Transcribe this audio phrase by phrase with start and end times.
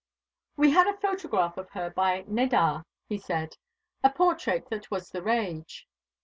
[0.57, 3.57] "We had a photograph of her by Nadar," he said
[4.03, 5.87] "a portrait that was the rage.